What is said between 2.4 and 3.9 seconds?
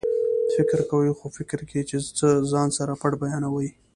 ځان سره پټ بیانوي